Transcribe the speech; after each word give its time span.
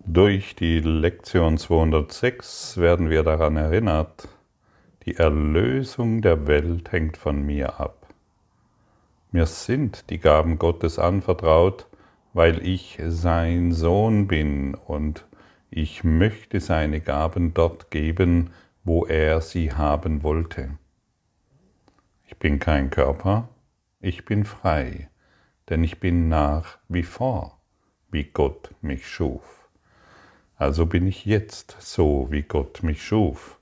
Durch 0.00 0.54
die 0.54 0.80
Lektion 0.80 1.58
206 1.58 2.76
werden 2.78 3.10
wir 3.10 3.22
daran 3.22 3.56
erinnert, 3.56 4.28
die 5.06 5.16
Erlösung 5.16 6.22
der 6.22 6.46
Welt 6.46 6.92
hängt 6.92 7.16
von 7.16 7.42
mir 7.42 7.80
ab. 7.80 8.06
Mir 9.32 9.46
sind 9.46 10.10
die 10.10 10.18
Gaben 10.18 10.58
Gottes 10.58 10.98
anvertraut, 10.98 11.86
weil 12.32 12.66
ich 12.66 13.00
sein 13.06 13.72
Sohn 13.72 14.26
bin 14.26 14.74
und 14.74 15.24
ich 15.70 16.04
möchte 16.04 16.60
seine 16.60 17.00
Gaben 17.00 17.52
dort 17.52 17.90
geben, 17.90 18.50
wo 18.84 19.06
er 19.06 19.40
sie 19.40 19.72
haben 19.72 20.22
wollte. 20.22 20.78
Ich 22.26 22.36
bin 22.38 22.58
kein 22.58 22.90
Körper, 22.90 23.48
ich 24.00 24.24
bin 24.24 24.44
frei, 24.44 25.08
denn 25.68 25.82
ich 25.82 25.98
bin 25.98 26.28
nach 26.28 26.78
wie 26.88 27.02
vor, 27.02 27.58
wie 28.10 28.24
Gott 28.24 28.70
mich 28.82 29.08
schuf. 29.08 29.63
Also 30.56 30.86
bin 30.86 31.06
ich 31.06 31.24
jetzt 31.24 31.76
so, 31.80 32.28
wie 32.30 32.42
Gott 32.42 32.82
mich 32.82 33.02
schuf. 33.02 33.58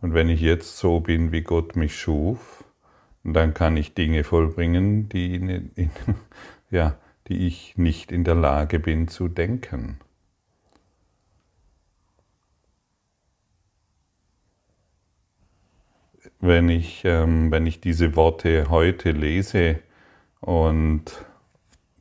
Und 0.00 0.14
wenn 0.14 0.28
ich 0.28 0.40
jetzt 0.40 0.78
so 0.78 1.00
bin, 1.00 1.30
wie 1.30 1.42
Gott 1.42 1.76
mich 1.76 1.98
schuf, 1.98 2.64
dann 3.22 3.54
kann 3.54 3.76
ich 3.76 3.94
Dinge 3.94 4.24
vollbringen, 4.24 5.08
die, 5.08 5.34
in, 5.34 5.70
in, 5.74 5.90
ja, 6.70 6.96
die 7.28 7.46
ich 7.46 7.76
nicht 7.76 8.12
in 8.12 8.24
der 8.24 8.34
Lage 8.34 8.78
bin 8.80 9.08
zu 9.08 9.28
denken. 9.28 10.00
Wenn 16.40 16.70
ich, 16.70 17.02
ähm, 17.04 17.50
wenn 17.50 17.66
ich 17.66 17.80
diese 17.80 18.16
Worte 18.16 18.70
heute 18.70 19.10
lese 19.12 19.78
und 20.40 21.04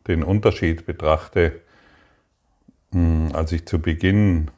den 0.07 0.23
Unterschied 0.23 0.85
betrachte, 0.85 1.61
als 2.91 3.51
ich 3.51 3.65
zu 3.65 3.79
Beginn 3.79 4.49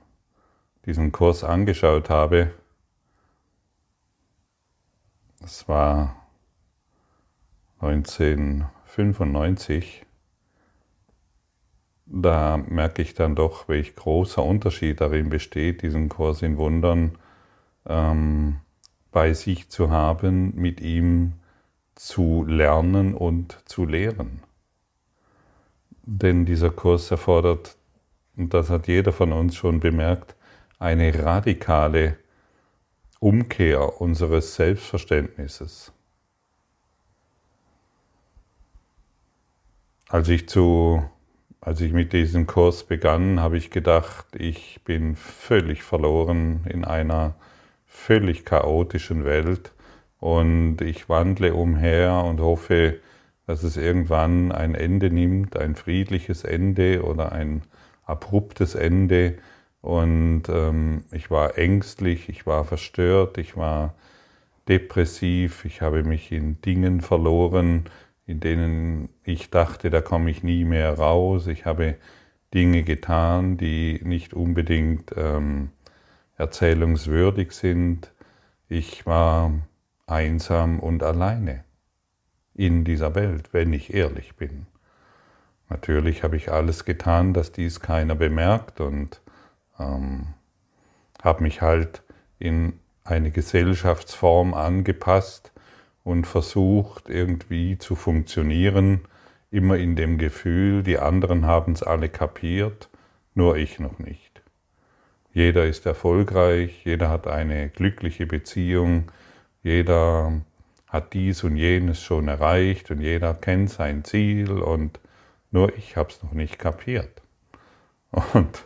diesen 0.86 1.12
Kurs 1.12 1.44
angeschaut 1.44 2.10
habe, 2.10 2.52
das 5.40 5.68
war 5.68 6.16
1995, 7.80 10.06
da 12.06 12.58
merke 12.58 13.02
ich 13.02 13.16
dann 13.16 13.36
doch, 13.36 13.68
welch 13.68 13.96
großer 13.96 14.44
Unterschied 14.44 15.02
darin 15.02 15.30
besteht, 15.30 15.82
diesen 15.82 16.10
Kurs 16.10 16.42
in 16.42 16.58
Wundern 16.58 17.18
ähm, 17.88 18.60
bei 19.12 19.34
sich 19.34 19.70
zu 19.70 19.90
haben, 19.90 20.56
mit 20.56 20.82
ihm 20.82 21.34
zu 21.96 22.46
lernen 22.48 23.14
und 23.14 23.60
zu 23.66 23.86
lehren. 23.86 24.44
Denn 26.04 26.46
dieser 26.46 26.70
Kurs 26.70 27.12
erfordert 27.12 27.78
und 28.38 28.54
das 28.54 28.70
hat 28.70 28.88
jeder 28.88 29.12
von 29.12 29.34
uns 29.34 29.56
schon 29.56 29.80
bemerkt, 29.80 30.36
eine 30.80 31.24
radikale 31.24 32.18
Umkehr 33.20 34.02
unseres 34.02 34.56
Selbstverständnisses. 34.56 35.92
Als 40.10 40.28
ich, 40.28 40.50
zu, 40.50 41.04
als 41.62 41.80
ich 41.82 41.94
mit 41.94 42.14
diesem 42.14 42.48
Kurs 42.48 42.84
begann, 42.84 43.40
habe 43.40 43.58
ich 43.58 43.70
gedacht, 43.70 44.26
ich 44.36 44.82
bin 44.84 45.16
völlig 45.16 45.84
verloren 45.84 46.66
in 46.68 46.84
einer 46.84 47.36
völlig 47.86 48.44
chaotischen 48.44 49.24
Welt 49.24 49.72
und 50.20 50.82
ich 50.82 51.08
wandle 51.08 51.54
umher 51.54 52.24
und 52.26 52.42
hoffe, 52.42 53.00
dass 53.46 53.64
es 53.64 53.78
irgendwann 53.78 54.52
ein 54.52 54.76
Ende 54.76 55.12
nimmt, 55.12 55.58
ein 55.58 55.76
friedliches 55.76 56.44
Ende 56.44 57.04
oder 57.04 57.32
ein 57.32 57.64
abruptes 58.06 58.76
Ende 58.76 59.38
und 59.82 60.44
ähm, 60.50 61.06
ich 61.12 61.32
war 61.32 61.58
ängstlich, 61.58 62.30
ich 62.30 62.46
war 62.46 62.66
verstört, 62.66 63.38
ich 63.38 63.58
war 63.58 63.96
depressiv, 64.68 65.66
ich 65.66 65.82
habe 65.82 66.04
mich 66.04 66.32
in 66.32 66.62
Dingen 66.62 67.02
verloren, 67.02 67.86
in 68.28 68.40
denen 68.40 69.10
ich 69.24 69.50
dachte, 69.50 69.90
da 69.90 70.02
komme 70.02 70.30
ich 70.30 70.44
nie 70.44 70.64
mehr 70.66 70.98
raus. 70.98 71.48
Ich 71.48 71.66
habe 71.66 71.96
Dinge 72.54 72.84
getan, 72.84 73.58
die 73.58 74.00
nicht 74.04 74.34
unbedingt 74.34 75.14
ähm, 75.18 75.72
erzählungswürdig 76.38 77.52
sind. 77.52 78.12
Ich 78.70 79.06
war 79.06 79.52
einsam 80.06 80.80
und 80.80 81.04
alleine 81.04 81.64
in 82.54 82.84
dieser 82.84 83.16
Welt, 83.16 83.50
wenn 83.54 83.74
ich 83.74 83.94
ehrlich 83.94 84.36
bin. 84.36 84.68
Natürlich 85.72 86.24
habe 86.24 86.36
ich 86.36 86.52
alles 86.52 86.84
getan, 86.84 87.34
dass 87.34 87.54
dies 87.54 87.80
keiner 87.80 88.14
bemerkt 88.14 88.82
und 88.82 89.22
ähm, 89.80 90.28
habe 91.24 91.44
mich 91.44 91.62
halt 91.62 92.04
in 92.40 92.74
eine 93.06 93.32
Gesellschaftsform 93.32 94.54
angepasst 94.54 95.54
und 96.04 96.28
versucht 96.28 97.08
irgendwie 97.08 97.78
zu 97.78 97.96
funktionieren, 97.96 99.06
immer 99.50 99.78
in 99.78 99.96
dem 99.96 100.18
Gefühl, 100.18 100.84
die 100.84 101.00
anderen 101.00 101.46
haben 101.46 101.72
es 101.72 101.84
alle 101.84 102.10
kapiert, 102.10 102.90
nur 103.34 103.56
ich 103.56 103.80
noch 103.80 103.98
nicht. 103.98 104.42
Jeder 105.32 105.66
ist 105.66 105.86
erfolgreich, 105.86 106.82
jeder 106.84 107.10
hat 107.10 107.28
eine 107.28 107.70
glückliche 107.70 108.26
Beziehung, 108.26 109.10
jeder 109.64 110.34
hat 110.88 111.14
dies 111.14 111.46
und 111.46 111.56
jenes 111.56 112.02
schon 112.02 112.28
erreicht 112.28 112.92
und 112.92 113.00
jeder 113.00 113.34
kennt 113.34 113.70
sein 113.70 114.04
Ziel 114.04 114.52
und 114.52 115.00
nur 115.52 115.76
ich 115.78 115.98
habe 115.98 116.10
es 116.10 116.24
noch 116.24 116.32
nicht 116.32 116.58
kapiert. 116.58 117.22
Und 118.34 118.66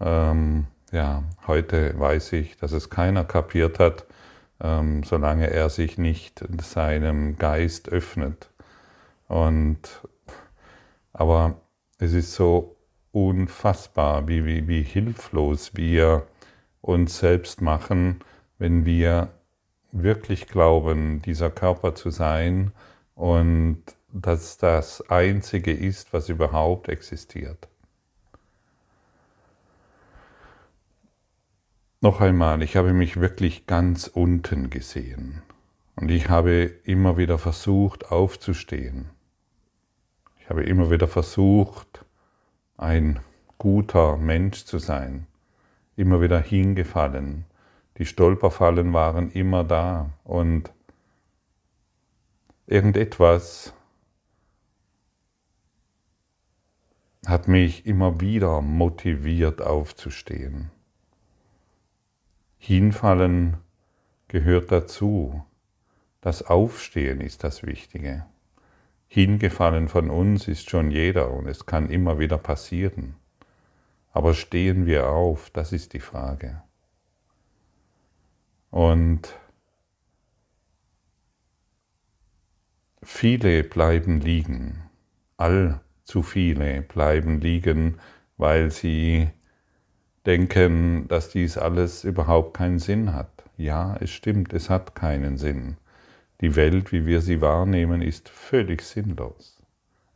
ähm, 0.00 0.66
ja, 0.92 1.22
heute 1.46 1.98
weiß 1.98 2.32
ich, 2.34 2.56
dass 2.56 2.72
es 2.72 2.90
keiner 2.90 3.24
kapiert 3.24 3.78
hat, 3.78 4.06
ähm, 4.60 5.02
solange 5.02 5.50
er 5.50 5.68
sich 5.70 5.98
nicht 5.98 6.44
seinem 6.62 7.36
Geist 7.36 7.88
öffnet. 7.88 8.50
Und 9.28 10.00
aber 11.12 11.60
es 11.98 12.12
ist 12.12 12.34
so 12.34 12.76
unfassbar, 13.12 14.28
wie, 14.28 14.44
wie, 14.44 14.68
wie 14.68 14.82
hilflos 14.82 15.76
wir 15.76 16.26
uns 16.80 17.18
selbst 17.18 17.60
machen, 17.60 18.20
wenn 18.58 18.84
wir 18.84 19.28
wirklich 19.92 20.46
glauben, 20.46 21.20
dieser 21.22 21.50
Körper 21.50 21.94
zu 21.94 22.10
sein 22.10 22.72
und 23.14 23.82
dass 24.12 24.58
das 24.58 25.08
Einzige 25.10 25.72
ist, 25.72 26.12
was 26.12 26.28
überhaupt 26.28 26.88
existiert. 26.88 27.68
Noch 32.00 32.20
einmal, 32.20 32.62
ich 32.62 32.76
habe 32.76 32.92
mich 32.92 33.20
wirklich 33.20 33.66
ganz 33.66 34.06
unten 34.06 34.70
gesehen 34.70 35.42
und 35.96 36.10
ich 36.10 36.30
habe 36.30 36.62
immer 36.84 37.18
wieder 37.18 37.38
versucht 37.38 38.10
aufzustehen. 38.10 39.10
Ich 40.38 40.48
habe 40.48 40.62
immer 40.62 40.90
wieder 40.90 41.08
versucht, 41.08 42.04
ein 42.78 43.20
guter 43.58 44.16
Mensch 44.16 44.64
zu 44.64 44.78
sein, 44.78 45.26
immer 45.94 46.22
wieder 46.22 46.40
hingefallen. 46.40 47.44
Die 47.98 48.06
Stolperfallen 48.06 48.94
waren 48.94 49.30
immer 49.30 49.62
da 49.62 50.08
und 50.24 50.72
irgendetwas 52.66 53.74
hat 57.26 57.48
mich 57.48 57.86
immer 57.86 58.20
wieder 58.20 58.60
motiviert 58.60 59.60
aufzustehen. 59.60 60.70
Hinfallen 62.58 63.58
gehört 64.28 64.70
dazu. 64.72 65.44
Das 66.20 66.42
Aufstehen 66.42 67.20
ist 67.20 67.44
das 67.44 67.62
Wichtige. 67.62 68.26
Hingefallen 69.08 69.88
von 69.88 70.10
uns 70.10 70.46
ist 70.46 70.70
schon 70.70 70.90
jeder 70.90 71.30
und 71.32 71.48
es 71.48 71.66
kann 71.66 71.90
immer 71.90 72.18
wieder 72.18 72.38
passieren. 72.38 73.16
Aber 74.12 74.34
stehen 74.34 74.86
wir 74.86 75.08
auf, 75.08 75.50
das 75.50 75.72
ist 75.72 75.92
die 75.94 76.00
Frage. 76.00 76.62
Und 78.70 79.34
viele 83.02 83.64
bleiben 83.64 84.20
liegen. 84.20 84.82
All 85.36 85.80
zu 86.10 86.22
viele 86.22 86.82
bleiben 86.82 87.40
liegen, 87.40 87.98
weil 88.36 88.70
sie 88.70 89.28
denken, 90.26 91.06
dass 91.08 91.30
dies 91.30 91.56
alles 91.56 92.04
überhaupt 92.04 92.56
keinen 92.56 92.80
Sinn 92.80 93.14
hat. 93.14 93.44
Ja, 93.56 93.96
es 94.00 94.10
stimmt, 94.10 94.52
es 94.52 94.68
hat 94.68 94.94
keinen 94.94 95.38
Sinn. 95.38 95.76
Die 96.40 96.56
Welt, 96.56 96.90
wie 96.92 97.06
wir 97.06 97.20
sie 97.20 97.40
wahrnehmen, 97.40 98.02
ist 98.02 98.28
völlig 98.28 98.82
sinnlos. 98.82 99.62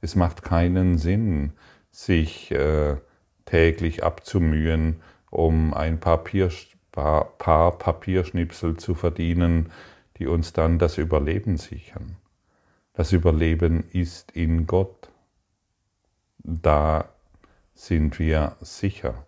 Es 0.01 0.17
macht 0.17 0.43
keinen 0.43 0.99
Sinn, 0.99 1.53
sich 1.91 2.51
äh, 2.51 2.97
täglich 3.45 4.03
abzumühen, 4.03 5.01
um 5.31 5.73
ein 5.75 6.01
Papier, 6.01 6.51
paar, 6.91 7.37
paar 7.39 7.79
Papierschnipsel 7.79 8.77
zu 8.79 8.95
verdienen, 8.95 9.71
die 10.19 10.27
uns 10.27 10.53
dann 10.53 10.79
das 10.79 10.99
Überleben 10.99 11.57
sichern. 11.57 12.17
Das 12.95 13.13
Überleben 13.13 13.85
ist 13.93 14.33
in 14.33 14.67
Gott 14.67 15.04
da 16.45 17.09
sind 17.75 18.19
wir 18.19 18.57
sicher. 18.61 19.27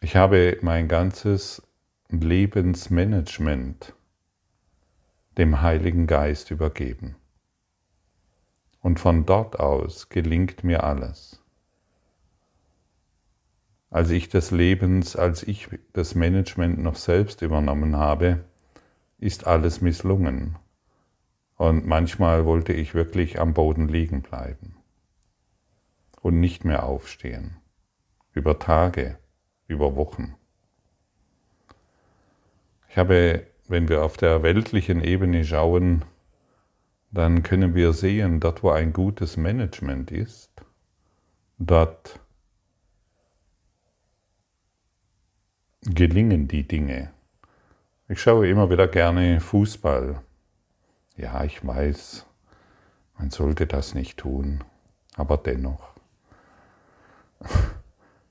Ich 0.00 0.16
habe 0.16 0.58
mein 0.62 0.88
ganzes 0.88 1.62
Lebensmanagement 2.08 3.94
dem 5.38 5.60
Heiligen 5.60 6.06
Geist 6.06 6.50
übergeben. 6.50 7.16
Und 8.80 9.00
von 9.00 9.24
dort 9.24 9.58
aus 9.58 10.08
gelingt 10.08 10.62
mir 10.64 10.84
alles. 10.84 11.42
Als 13.90 14.10
ich 14.10 14.28
das 14.28 14.50
Lebens, 14.50 15.16
als 15.16 15.42
ich 15.42 15.68
das 15.92 16.14
Management 16.14 16.78
noch 16.78 16.96
selbst 16.96 17.42
übernommen 17.42 17.96
habe, 17.96 18.44
ist 19.18 19.46
alles 19.46 19.80
misslungen. 19.80 20.56
Und 21.56 21.86
manchmal 21.86 22.44
wollte 22.44 22.72
ich 22.72 22.94
wirklich 22.94 23.40
am 23.40 23.54
Boden 23.54 23.88
liegen 23.88 24.22
bleiben 24.22 24.76
und 26.20 26.40
nicht 26.40 26.64
mehr 26.64 26.84
aufstehen. 26.84 27.56
Über 28.32 28.58
Tage, 28.58 29.18
über 29.68 29.94
Wochen. 29.94 30.34
Ich 32.88 32.96
habe, 32.96 33.46
wenn 33.68 33.88
wir 33.88 34.04
auf 34.04 34.16
der 34.16 34.42
weltlichen 34.42 35.02
Ebene 35.02 35.44
schauen, 35.44 36.04
dann 37.10 37.44
können 37.44 37.74
wir 37.74 37.92
sehen, 37.92 38.40
dort 38.40 38.62
wo 38.62 38.70
ein 38.70 38.92
gutes 38.92 39.36
Management 39.36 40.10
ist, 40.10 40.50
dort 41.58 42.18
gelingen 45.82 46.48
die 46.48 46.66
Dinge. 46.66 47.12
Ich 48.08 48.20
schaue 48.20 48.48
immer 48.48 48.70
wieder 48.70 48.88
gerne 48.88 49.40
Fußball. 49.40 50.20
Ja, 51.16 51.44
ich 51.44 51.64
weiß, 51.64 52.26
man 53.18 53.30
sollte 53.30 53.66
das 53.66 53.94
nicht 53.94 54.18
tun, 54.18 54.64
aber 55.16 55.36
dennoch. 55.36 55.94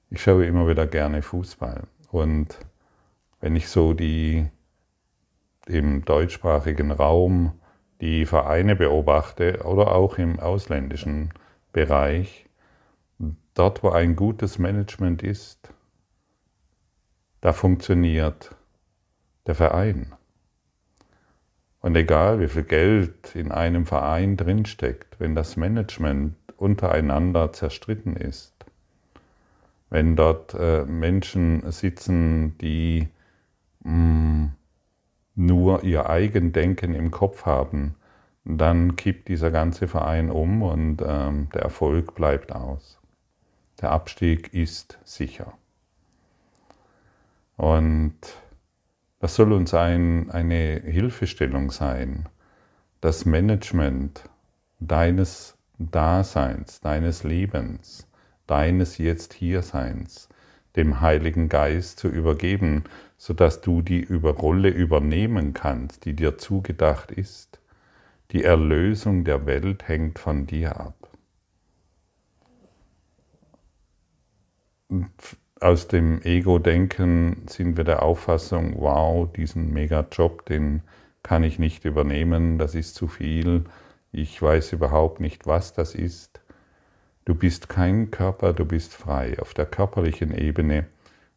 Ich 0.09 0.21
schaue 0.21 0.45
immer 0.45 0.67
wieder 0.67 0.85
gerne 0.85 1.21
Fußball 1.21 1.83
und 2.11 2.59
wenn 3.39 3.55
ich 3.55 3.67
so 3.67 3.93
die 3.93 4.49
im 5.65 6.05
deutschsprachigen 6.05 6.91
Raum 6.91 7.59
die 8.01 8.25
Vereine 8.25 8.75
beobachte 8.75 9.63
oder 9.63 9.93
auch 9.93 10.17
im 10.17 10.39
ausländischen 10.39 11.33
Bereich, 11.71 12.47
dort 13.53 13.81
wo 13.81 13.89
ein 13.89 14.15
gutes 14.15 14.59
Management 14.59 15.23
ist, 15.23 15.73
da 17.41 17.53
funktioniert 17.53 18.55
der 19.47 19.55
Verein. 19.55 20.13
Und 21.83 21.97
egal 21.97 22.39
wie 22.39 22.47
viel 22.47 22.63
Geld 22.63 23.35
in 23.35 23.51
einem 23.51 23.85
Verein 23.85 24.37
drinsteckt, 24.37 25.19
wenn 25.19 25.35
das 25.35 25.57
Management 25.57 26.35
untereinander 26.55 27.51
zerstritten 27.51 28.15
ist, 28.15 28.53
wenn 29.89 30.15
dort 30.15 30.53
äh, 30.53 30.85
Menschen 30.85 31.69
sitzen, 31.69 32.57
die 32.59 33.09
mh, 33.83 33.91
mm, 33.91 34.51
nur 35.35 35.83
ihr 35.83 36.09
Eigendenken 36.09 36.95
im 36.95 37.11
Kopf 37.11 37.45
haben, 37.45 37.95
dann 38.45 38.95
kippt 38.95 39.27
dieser 39.27 39.51
ganze 39.51 39.89
Verein 39.89 40.31
um 40.31 40.61
und 40.61 41.01
ähm, 41.05 41.49
der 41.53 41.63
Erfolg 41.63 42.15
bleibt 42.15 42.53
aus. 42.53 42.97
Der 43.81 43.91
Abstieg 43.91 44.53
ist 44.53 44.99
sicher. 45.03 45.51
Und 47.57 48.15
das 49.23 49.35
soll 49.35 49.53
uns 49.53 49.73
ein, 49.73 50.29
eine 50.31 50.81
Hilfestellung 50.83 51.71
sein, 51.71 52.27
das 52.99 53.23
Management 53.23 54.29
deines 54.81 55.57
Daseins, 55.79 56.81
deines 56.81 57.23
Lebens, 57.23 58.05
deines 58.47 58.97
Jetzt 58.97 59.31
Hierseins 59.31 60.27
dem 60.75 60.99
Heiligen 60.99 61.47
Geist 61.47 61.99
zu 61.99 62.09
übergeben, 62.09 62.83
sodass 63.17 63.61
du 63.61 63.81
die 63.81 64.03
Rolle 64.03 64.67
übernehmen 64.67 65.53
kannst, 65.53 66.03
die 66.03 66.17
dir 66.17 66.37
zugedacht 66.37 67.09
ist. 67.09 67.61
Die 68.31 68.43
Erlösung 68.43 69.23
der 69.23 69.45
Welt 69.45 69.87
hängt 69.87 70.19
von 70.19 70.47
dir 70.47 70.77
ab. 70.77 71.07
Aus 75.63 75.87
dem 75.87 76.21
Ego-Denken 76.23 77.43
sind 77.47 77.77
wir 77.77 77.85
der 77.85 78.03
Auffassung, 78.03 78.75
wow, 78.81 79.31
diesen 79.31 79.71
Mega-Job, 79.71 80.45
den 80.45 80.81
kann 81.23 81.41
ich 81.45 81.57
nicht 81.57 81.85
übernehmen, 81.85 82.57
das 82.57 82.75
ist 82.75 82.95
zu 82.95 83.07
viel, 83.07 83.63
ich 84.11 84.41
weiß 84.41 84.73
überhaupt 84.73 85.21
nicht, 85.21 85.47
was 85.47 85.71
das 85.71 85.95
ist. 85.95 86.41
Du 87.23 87.33
bist 87.33 87.69
kein 87.69 88.11
Körper, 88.11 88.51
du 88.51 88.65
bist 88.65 88.93
frei. 88.93 89.39
Auf 89.39 89.53
der 89.53 89.65
körperlichen 89.65 90.37
Ebene 90.37 90.85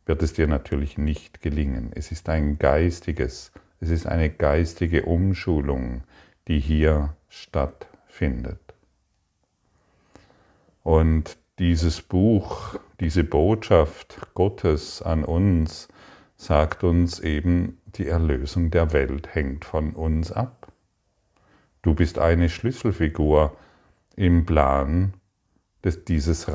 wird 0.07 0.25
es 0.25 0.33
dir 0.33 0.49
natürlich 0.49 0.99
nicht 0.99 1.41
gelingen. 1.41 1.93
Es 1.95 2.11
ist 2.11 2.29
ein 2.29 2.59
geistiges, 2.59 3.53
es 3.79 3.91
ist 3.91 4.07
eine 4.07 4.29
geistige 4.29 5.05
Umschulung, 5.05 6.03
die 6.49 6.59
hier 6.59 7.15
stattfindet. 7.29 8.59
Und 10.83 11.39
dieses 11.59 12.03
Buch, 12.03 12.77
diese 13.01 13.25
Botschaft 13.25 14.19
Gottes 14.35 15.03
an 15.03 15.25
uns 15.25 15.89
sagt 16.37 16.85
uns 16.85 17.21
eben, 17.21 17.81
die 17.95 18.07
Erlösung 18.07 18.71
der 18.71 18.93
Welt 18.93 19.35
hängt 19.35 19.65
von 19.65 19.95
uns 19.95 20.33
ab. 20.33 20.71
Du 21.81 21.95
bist 21.95 22.19
eine 22.19 22.51
Schlüsselfigur 22.51 23.57
im 24.17 24.45
Plan 24.45 25.15
des, 25.83 26.05
dieses 26.05 26.47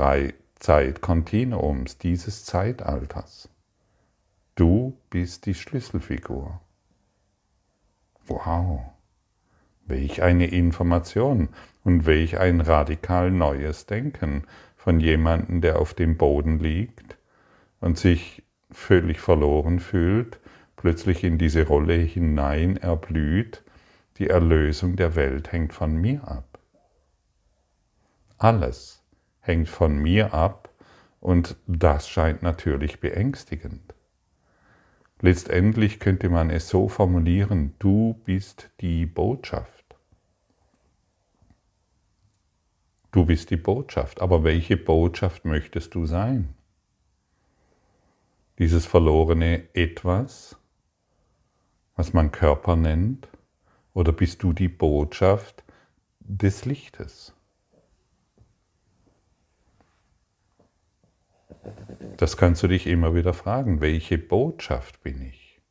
Zeitkontinuums, 0.60 1.98
dieses 1.98 2.46
Zeitalters. 2.46 3.50
Du 4.56 4.98
bist 5.10 5.48
die 5.48 5.56
Schlüsselfigur. 5.56 6.60
Wow, 8.28 8.82
welch 9.86 10.22
eine 10.22 10.48
Information 10.48 11.50
und 11.84 12.06
welch 12.06 12.38
ein 12.38 12.62
radikal 12.62 13.32
neues 13.32 13.88
Denken 13.88 14.44
von 14.82 15.00
jemandem, 15.00 15.62
der 15.62 15.78
auf 15.78 15.94
dem 15.94 16.18
Boden 16.18 16.58
liegt 16.58 17.16
und 17.82 18.00
sich 18.00 18.42
völlig 18.72 19.20
verloren 19.20 19.80
fühlt, 19.80 20.40
plötzlich 20.76 21.24
in 21.24 21.38
diese 21.38 21.68
Rolle 21.68 21.94
hinein 21.94 22.78
erblüht, 22.78 23.64
die 24.18 24.28
Erlösung 24.28 24.96
der 24.96 25.16
Welt 25.16 25.52
hängt 25.52 25.72
von 25.72 25.96
mir 25.96 26.28
ab. 26.28 26.58
Alles 28.40 29.04
hängt 29.40 29.70
von 29.70 30.00
mir 30.00 30.34
ab 30.34 30.74
und 31.20 31.58
das 31.68 32.10
scheint 32.10 32.42
natürlich 32.42 33.00
beängstigend. 33.00 33.94
Letztendlich 35.20 36.00
könnte 36.00 36.30
man 36.30 36.50
es 36.50 36.70
so 36.70 36.90
formulieren, 36.90 37.76
du 37.78 38.20
bist 38.26 38.72
die 38.80 39.06
Botschaft. 39.06 39.81
Du 43.12 43.26
bist 43.26 43.50
die 43.50 43.58
Botschaft, 43.58 44.22
aber 44.22 44.44
welche 44.44 44.78
Botschaft 44.78 45.44
möchtest 45.44 45.96
du 45.96 46.06
sein? 46.06 46.56
Dieses 48.58 48.86
verlorene 48.86 49.68
Etwas, 49.74 50.58
was 51.96 52.14
man 52.14 52.32
Körper 52.32 52.78
nennt, 52.78 53.28
oder 53.94 54.14
bist 54.14 54.44
du 54.44 54.54
die 54.54 54.70
Botschaft 54.70 55.66
des 56.20 56.64
Lichtes? 56.64 57.34
Das 62.16 62.38
kannst 62.38 62.64
du 62.64 62.68
dich 62.68 62.88
immer 62.88 63.14
wieder 63.14 63.34
fragen, 63.34 63.82
welche 63.82 64.18
Botschaft 64.18 65.04
bin 65.04 65.22
ich? 65.22 65.62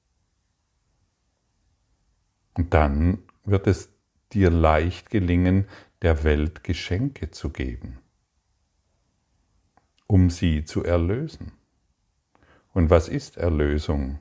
Und 2.55 2.75
dann 2.75 3.23
wird 3.45 3.67
es 3.67 3.89
dir 4.33 4.51
leicht 4.51 5.11
gelingen, 5.11 5.67
der 6.03 6.25
Welt 6.25 6.65
Geschenke 6.65 7.31
zu 7.31 7.51
geben, 7.51 7.99
um 10.07 10.31
sie 10.31 10.65
zu 10.65 10.85
erlösen. 10.85 11.53
Und 12.73 12.91
was 12.91 13.09
ist 13.09 13.37
Erlösung? 13.37 14.21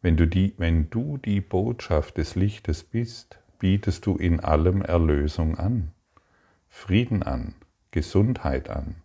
Wenn 0.00 0.16
du, 0.16 0.26
die, 0.26 0.54
wenn 0.58 0.90
du 0.90 1.18
die 1.18 1.40
Botschaft 1.40 2.18
des 2.18 2.34
Lichtes 2.34 2.82
bist, 2.82 3.38
bietest 3.58 4.06
du 4.06 4.16
in 4.16 4.40
allem 4.40 4.82
Erlösung 4.82 5.58
an, 5.58 5.92
Frieden 6.68 7.22
an, 7.22 7.54
Gesundheit 7.92 8.68
an, 8.70 9.02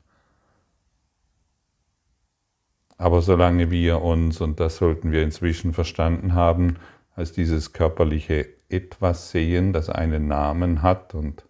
aber 2.98 3.22
solange 3.22 3.70
wir 3.70 4.02
uns, 4.02 4.42
und 4.42 4.60
das 4.60 4.78
sollten 4.78 5.12
wir 5.12 5.24
inzwischen 5.24 5.74
verstanden 5.74 6.34
haben, 6.34 6.78
als 7.16 7.32
dieses 7.32 7.74
körperliche 7.74 8.48
Etwas 8.70 9.32
sehen, 9.32 9.72
das 9.72 9.90
einen 9.90 10.28
Namen 10.28 10.82
hat 10.82 11.14
und 11.14 11.47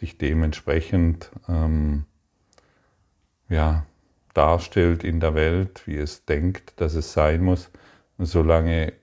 sich 0.00 0.16
dementsprechend 0.16 1.30
ähm, 1.46 2.06
ja, 3.50 3.84
darstellt 4.32 5.04
in 5.04 5.20
der 5.20 5.34
Welt, 5.34 5.86
wie 5.86 5.96
es 5.96 6.24
denkt, 6.24 6.80
dass 6.80 6.94
es 6.94 7.12
sein 7.12 7.42
muss, 7.42 7.70
solange 8.16 8.94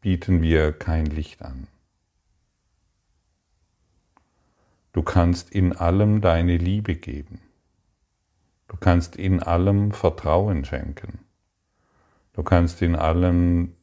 bieten 0.00 0.40
wir 0.40 0.72
kein 0.72 1.06
Licht 1.06 1.42
an. 1.42 1.66
Du 4.92 5.02
kannst 5.02 5.50
in 5.50 5.72
allem 5.72 6.20
deine 6.20 6.56
Liebe 6.56 6.94
geben. 6.94 7.40
Du 8.68 8.76
kannst 8.76 9.16
in 9.16 9.42
allem 9.42 9.90
Vertrauen 9.90 10.64
schenken. 10.64 11.18
Du 12.34 12.44
kannst 12.44 12.82
in 12.82 12.94
allem 12.94 13.74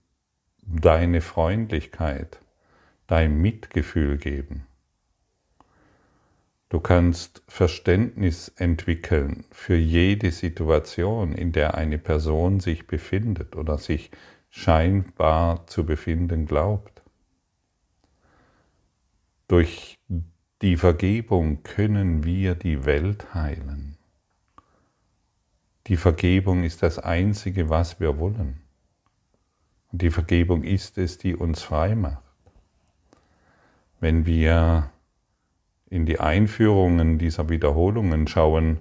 deine 0.62 1.20
Freundlichkeit, 1.20 2.40
dein 3.08 3.42
Mitgefühl 3.42 4.18
geben. 4.18 4.66
Du 6.70 6.80
kannst 6.80 7.44
Verständnis 7.48 8.50
entwickeln 8.58 9.46
für 9.52 9.76
jede 9.76 10.32
Situation, 10.32 11.34
in 11.34 11.52
der 11.52 11.76
eine 11.76 12.00
Person 12.00 12.60
sich 12.60 12.88
befindet 12.88 13.56
oder 13.56 13.78
sich 13.78 14.10
scheinbar 14.50 15.68
zu 15.68 15.86
befinden 15.86 16.48
glaubt. 16.48 17.04
Durch 19.48 20.00
die 20.62 20.78
Vergebung 20.78 21.62
können 21.62 22.24
wir 22.24 22.56
die 22.56 22.86
Welt 22.86 23.36
heilen. 23.36 23.98
Die 25.88 25.98
Vergebung 25.98 26.64
ist 26.64 26.82
das 26.82 26.98
Einzige, 26.98 27.70
was 27.70 28.00
wir 28.00 28.18
wollen. 28.18 28.62
Und 29.92 30.02
die 30.02 30.10
Vergebung 30.10 30.64
ist 30.64 30.98
es, 30.98 31.20
die 31.20 31.36
uns 31.36 31.62
frei 31.62 31.96
macht. 31.96 32.24
Wenn 34.00 34.26
wir 34.26 34.90
in 35.96 36.06
die 36.06 36.20
Einführungen 36.20 37.18
dieser 37.18 37.48
Wiederholungen 37.48 38.28
schauen, 38.28 38.80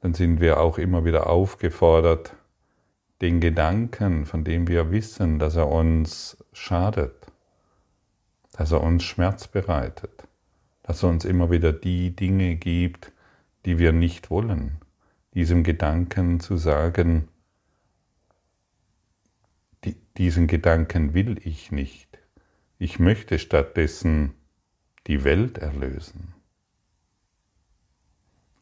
dann 0.00 0.14
sind 0.14 0.40
wir 0.40 0.58
auch 0.58 0.78
immer 0.78 1.04
wieder 1.04 1.28
aufgefordert, 1.28 2.34
den 3.22 3.38
Gedanken, 3.38 4.26
von 4.26 4.42
dem 4.42 4.66
wir 4.66 4.90
wissen, 4.90 5.38
dass 5.38 5.54
er 5.54 5.68
uns 5.68 6.36
schadet, 6.52 7.14
dass 8.52 8.72
er 8.72 8.82
uns 8.82 9.04
Schmerz 9.04 9.46
bereitet, 9.46 10.26
dass 10.82 11.04
er 11.04 11.10
uns 11.10 11.24
immer 11.24 11.52
wieder 11.52 11.72
die 11.72 12.14
Dinge 12.16 12.56
gibt, 12.56 13.12
die 13.64 13.78
wir 13.78 13.92
nicht 13.92 14.28
wollen, 14.28 14.78
diesem 15.34 15.62
Gedanken 15.62 16.40
zu 16.40 16.56
sagen, 16.56 17.28
diesen 20.16 20.48
Gedanken 20.48 21.14
will 21.14 21.40
ich 21.44 21.70
nicht. 21.70 22.18
Ich 22.78 22.98
möchte 22.98 23.38
stattdessen 23.38 24.34
die 25.06 25.24
Welt 25.24 25.58
erlösen. 25.58 26.34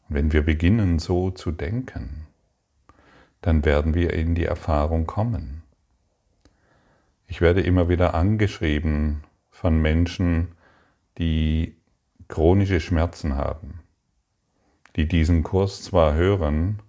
wenn 0.09 0.31
wir 0.31 0.43
beginnen 0.43 0.99
so 0.99 1.31
zu 1.31 1.51
denken, 1.51 2.27
dann 3.41 3.65
werden 3.65 3.95
wir 3.95 4.13
in 4.13 4.35
die 4.35 4.45
Erfahrung 4.45 5.07
kommen. 5.07 5.63
Ich 7.25 7.41
werde 7.41 7.61
immer 7.61 7.89
wieder 7.89 8.13
angeschrieben 8.13 9.23
von 9.49 9.81
Menschen, 9.81 10.49
die 11.17 11.75
chronische 12.27 12.79
Schmerzen 12.79 13.35
haben, 13.35 13.79
die 14.95 15.07
diesen 15.07 15.41
Kurs 15.41 15.81
zwar 15.81 16.13
hören, 16.13 16.79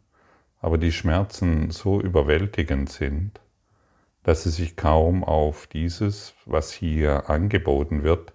aber 0.60 0.76
die 0.76 0.92
Schmerzen 0.92 1.70
so 1.70 2.00
überwältigend 2.00 2.90
sind, 2.90 3.40
dass 4.22 4.42
sie 4.42 4.50
sich 4.50 4.76
kaum 4.76 5.24
auf 5.24 5.66
dieses, 5.66 6.34
was 6.44 6.72
hier 6.72 7.30
angeboten 7.30 8.02
wird, 8.02 8.33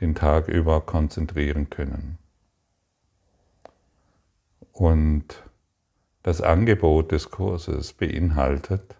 den 0.00 0.14
Tag 0.14 0.48
über 0.48 0.80
konzentrieren 0.80 1.70
können. 1.70 2.18
Und 4.72 5.42
das 6.22 6.40
Angebot 6.40 7.12
des 7.12 7.30
Kurses 7.30 7.92
beinhaltet, 7.92 8.96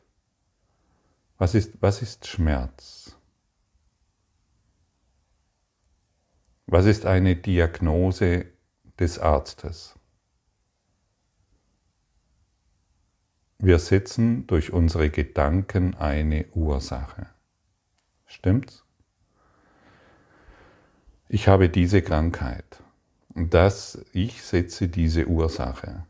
was 1.38 1.54
ist, 1.54 1.80
was 1.80 2.02
ist 2.02 2.26
Schmerz? 2.26 3.16
Was 6.66 6.86
ist 6.86 7.06
eine 7.06 7.34
Diagnose 7.34 8.46
des 8.98 9.18
Arztes? 9.18 9.98
Wir 13.58 13.78
setzen 13.78 14.46
durch 14.46 14.72
unsere 14.72 15.10
Gedanken 15.10 15.94
eine 15.94 16.46
Ursache. 16.52 17.28
Stimmt's? 18.26 18.84
Ich 21.32 21.46
habe 21.46 21.68
diese 21.68 22.02
Krankheit 22.02 22.82
und 23.36 23.54
das, 23.54 24.04
ich 24.12 24.42
setze 24.42 24.88
diese 24.88 25.28
Ursache. 25.28 26.04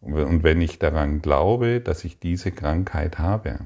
Und 0.00 0.42
wenn 0.42 0.60
ich 0.60 0.80
daran 0.80 1.22
glaube, 1.22 1.80
dass 1.80 2.04
ich 2.04 2.18
diese 2.18 2.50
Krankheit 2.50 3.20
habe, 3.20 3.60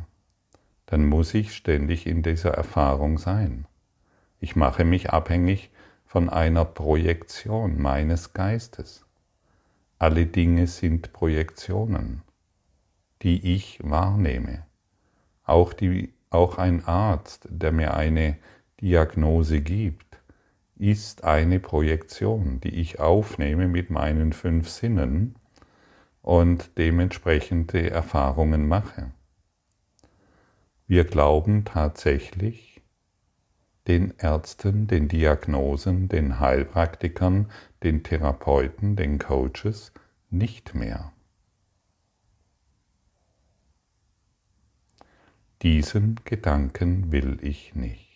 dann 0.84 1.06
muss 1.06 1.32
ich 1.32 1.54
ständig 1.54 2.06
in 2.06 2.22
dieser 2.22 2.50
Erfahrung 2.50 3.16
sein. 3.16 3.66
Ich 4.40 4.56
mache 4.56 4.84
mich 4.84 5.08
abhängig 5.08 5.70
von 6.04 6.28
einer 6.28 6.66
Projektion 6.66 7.80
meines 7.80 8.34
Geistes. 8.34 9.06
Alle 9.98 10.26
Dinge 10.26 10.66
sind 10.66 11.14
Projektionen, 11.14 12.20
die 13.22 13.54
ich 13.54 13.78
wahrnehme. 13.82 14.66
Auch, 15.44 15.72
die, 15.72 16.12
auch 16.28 16.58
ein 16.58 16.84
Arzt, 16.84 17.48
der 17.50 17.72
mir 17.72 17.94
eine 17.94 18.36
Diagnose 18.82 19.62
gibt, 19.62 20.09
ist 20.80 21.24
eine 21.24 21.60
Projektion, 21.60 22.58
die 22.60 22.74
ich 22.74 23.00
aufnehme 23.00 23.68
mit 23.68 23.90
meinen 23.90 24.32
fünf 24.32 24.70
Sinnen 24.70 25.34
und 26.22 26.78
dementsprechende 26.78 27.90
Erfahrungen 27.90 28.66
mache. 28.66 29.12
Wir 30.86 31.04
glauben 31.04 31.66
tatsächlich 31.66 32.80
den 33.88 34.14
Ärzten, 34.16 34.86
den 34.86 35.08
Diagnosen, 35.08 36.08
den 36.08 36.40
Heilpraktikern, 36.40 37.50
den 37.82 38.02
Therapeuten, 38.02 38.96
den 38.96 39.18
Coaches 39.18 39.92
nicht 40.30 40.74
mehr. 40.74 41.12
Diesen 45.60 46.16
Gedanken 46.24 47.12
will 47.12 47.36
ich 47.42 47.74
nicht 47.74 48.09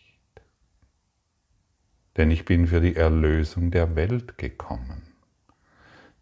denn 2.16 2.30
ich 2.30 2.44
bin 2.44 2.66
für 2.66 2.80
die 2.80 2.96
Erlösung 2.96 3.70
der 3.70 3.96
Welt 3.96 4.38
gekommen. 4.38 5.02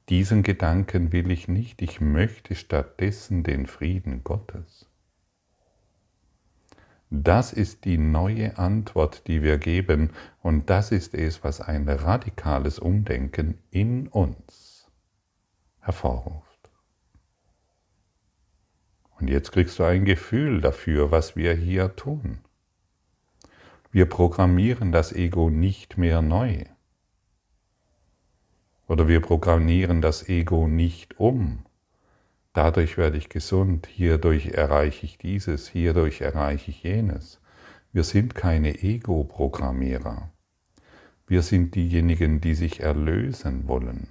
Diesen 0.09 0.43
Gedanken 0.43 1.13
will 1.13 1.31
ich 1.31 1.49
nicht, 1.49 1.81
ich 1.81 2.01
möchte 2.01 2.55
stattdessen 2.55 3.45
den 3.45 3.67
Frieden 3.67 4.25
Gottes. 4.25 4.87
Das 7.15 7.53
ist 7.53 7.85
die 7.85 7.99
neue 7.99 8.57
Antwort, 8.57 9.27
die 9.27 9.43
wir 9.43 9.59
geben, 9.59 10.11
und 10.41 10.71
das 10.71 10.93
ist 10.93 11.15
es, 11.15 11.45
was 11.45 11.61
ein 11.61 11.87
radikales 11.89 12.79
Umdenken 12.79 13.59
in 13.71 14.09
uns 14.09 14.91
hervorruft. 15.81 16.71
Und 19.21 19.29
jetzt 19.29 19.53
kriegst 19.53 19.79
du 19.79 19.85
ein 19.85 20.05
Gefühl 20.05 20.63
dafür, 20.63 21.11
was 21.11 21.37
wir 21.37 21.55
hier 21.55 21.95
tun. 21.95 22.39
Wir 23.95 24.07
programmieren 24.07 24.91
das 24.91 25.13
Ego 25.13 25.51
nicht 25.51 25.99
mehr 25.99 26.23
neu. 26.23 26.65
Oder 28.89 29.07
wir 29.07 29.21
programmieren 29.21 30.01
das 30.01 30.31
Ego 30.31 30.67
nicht 30.67 31.21
um. 31.21 31.67
Dadurch 32.55 32.97
werde 32.97 33.19
ich 33.19 33.29
gesund, 33.29 33.87
hierdurch 33.87 34.47
erreiche 34.47 35.05
ich 35.05 35.19
dieses, 35.19 35.69
hierdurch 35.69 36.23
erreiche 36.23 36.71
ich 36.71 36.83
jenes. 36.83 37.39
Wir 37.93 38.05
sind 38.05 38.35
keine 38.35 38.83
Ego-Programmierer. 38.83 40.31
Wir 41.27 41.43
sind 41.43 41.75
diejenigen, 41.75 42.41
die 42.41 42.55
sich 42.55 42.81
erlösen 42.81 43.69
wollen. 43.69 44.09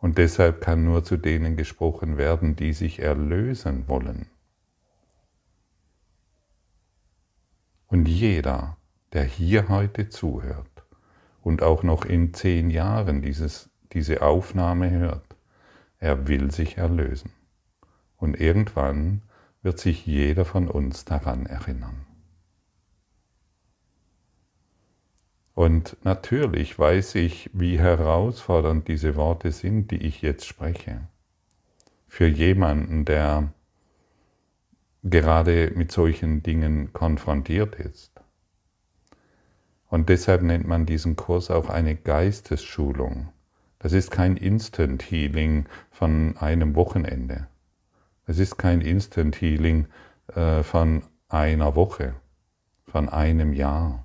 Und 0.00 0.18
deshalb 0.18 0.60
kann 0.60 0.84
nur 0.84 1.04
zu 1.04 1.18
denen 1.18 1.56
gesprochen 1.56 2.16
werden, 2.16 2.56
die 2.56 2.72
sich 2.72 2.98
erlösen 2.98 3.86
wollen. 3.86 4.26
Und 7.88 8.06
jeder, 8.06 8.76
der 9.12 9.24
hier 9.24 9.68
heute 9.68 10.08
zuhört 10.08 10.84
und 11.42 11.62
auch 11.62 11.82
noch 11.82 12.04
in 12.04 12.34
zehn 12.34 12.70
Jahren 12.70 13.22
dieses, 13.22 13.70
diese 13.92 14.22
Aufnahme 14.22 14.90
hört, 14.90 15.36
er 15.98 16.28
will 16.28 16.50
sich 16.50 16.76
erlösen. 16.76 17.32
Und 18.16 18.38
irgendwann 18.38 19.22
wird 19.62 19.78
sich 19.78 20.06
jeder 20.06 20.44
von 20.44 20.68
uns 20.68 21.04
daran 21.04 21.46
erinnern. 21.46 22.06
Und 25.54 25.96
natürlich 26.04 26.78
weiß 26.78 27.16
ich, 27.16 27.50
wie 27.52 27.80
herausfordernd 27.80 28.86
diese 28.86 29.16
Worte 29.16 29.50
sind, 29.50 29.90
die 29.90 29.96
ich 29.96 30.22
jetzt 30.22 30.46
spreche. 30.46 31.00
Für 32.06 32.28
jemanden, 32.28 33.04
der 33.04 33.52
gerade 35.02 35.72
mit 35.74 35.92
solchen 35.92 36.42
Dingen 36.42 36.92
konfrontiert 36.92 37.76
ist. 37.76 38.12
Und 39.88 40.08
deshalb 40.08 40.42
nennt 40.42 40.66
man 40.66 40.86
diesen 40.86 41.16
Kurs 41.16 41.50
auch 41.50 41.70
eine 41.70 41.96
Geistesschulung. 41.96 43.28
Das 43.78 43.92
ist 43.92 44.10
kein 44.10 44.36
Instant 44.36 45.02
Healing 45.02 45.66
von 45.90 46.36
einem 46.36 46.74
Wochenende. 46.74 47.46
Es 48.26 48.38
ist 48.38 48.58
kein 48.58 48.80
Instant 48.80 49.40
Healing 49.40 49.86
äh, 50.34 50.62
von 50.62 51.04
einer 51.28 51.74
Woche, 51.74 52.14
von 52.86 53.08
einem 53.08 53.52
Jahr. 53.52 54.04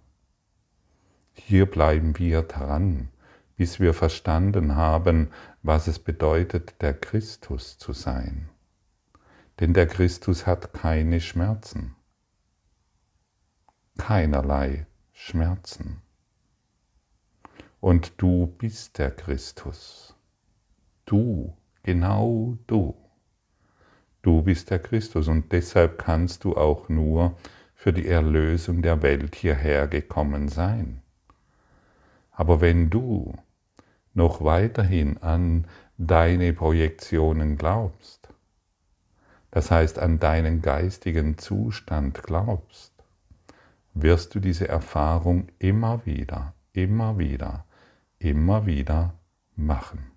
Hier 1.33 1.65
bleiben 1.65 2.17
wir 2.17 2.43
dran, 2.43 3.09
bis 3.57 3.79
wir 3.79 3.93
verstanden 3.93 4.75
haben, 4.75 5.29
was 5.63 5.87
es 5.87 5.99
bedeutet, 5.99 6.75
der 6.81 6.93
Christus 6.93 7.77
zu 7.77 7.91
sein 7.93 8.49
Denn 9.59 9.73
der 9.73 9.87
Christus 9.87 10.47
hat 10.47 10.73
keine 10.73 11.21
Schmerzen. 11.21 11.95
Keinerlei 13.97 14.87
Schmerzen. 15.11 16.01
Und 17.79 18.13
du 18.21 18.47
bist 18.47 18.97
der 18.97 19.11
Christus. 19.11 20.15
Du, 21.05 21.55
genau 21.83 22.57
du. 22.65 22.95
Du 24.21 24.41
bist 24.41 24.69
der 24.71 24.79
Christus 24.79 25.27
und 25.27 25.51
deshalb 25.51 25.99
kannst 25.99 26.45
du 26.45 26.55
auch 26.55 26.87
nur 26.89 27.37
für 27.75 27.91
die 27.91 28.07
Erlösung 28.07 28.81
der 28.81 29.01
Welt 29.01 29.35
hierher 29.35 29.87
gekommen 29.87 30.47
sein. 30.47 31.01
Aber 32.31 32.61
wenn 32.61 32.89
du 32.89 33.33
noch 34.13 34.43
weiterhin 34.43 35.17
an 35.17 35.67
deine 35.97 36.53
Projektionen 36.53 37.57
glaubst, 37.57 38.32
das 39.53 39.69
heißt 39.69 39.99
an 39.99 40.19
deinen 40.19 40.63
geistigen 40.63 41.37
Zustand 41.37 42.23
glaubst, 42.23 42.91
wirst 43.93 44.33
du 44.33 44.39
diese 44.39 44.67
Erfahrung 44.67 45.45
immer 45.59 46.03
wieder, 46.07 46.55
immer 46.71 47.19
wieder, 47.19 47.63
immer 48.17 48.65
wieder 48.65 49.13
machen. 49.55 50.07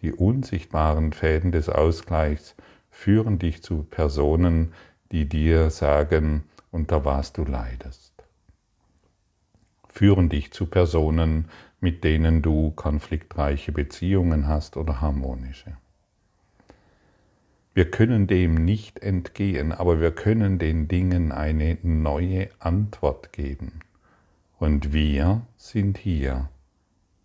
Die 0.00 0.12
unsichtbaren 0.12 1.12
Fäden 1.12 1.52
des 1.52 1.68
Ausgleichs 1.68 2.56
führen 2.90 3.38
dich 3.38 3.62
zu 3.62 3.84
Personen, 3.84 4.72
die 5.12 5.28
dir 5.28 5.70
sagen, 5.70 6.42
unter 6.72 7.04
was 7.04 7.32
du 7.32 7.44
leidest. 7.44 8.12
Führen 9.88 10.28
dich 10.28 10.52
zu 10.52 10.66
Personen, 10.66 11.48
mit 11.78 12.02
denen 12.02 12.42
du 12.42 12.72
konfliktreiche 12.72 13.70
Beziehungen 13.70 14.48
hast 14.48 14.76
oder 14.76 15.00
harmonische. 15.00 15.76
Wir 17.74 17.90
können 17.90 18.26
dem 18.26 18.54
nicht 18.54 18.98
entgehen, 18.98 19.72
aber 19.72 19.98
wir 19.98 20.12
können 20.12 20.58
den 20.58 20.88
Dingen 20.88 21.32
eine 21.32 21.78
neue 21.82 22.50
Antwort 22.58 23.32
geben. 23.32 23.80
Und 24.58 24.92
wir 24.92 25.46
sind 25.56 25.96
hier, 25.96 26.50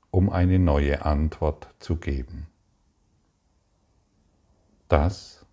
um 0.10 0.30
eine 0.30 0.58
neue 0.58 1.04
Antwort 1.06 1.68
zu 1.80 1.98
geben. 1.98 2.48
Das 4.88 5.46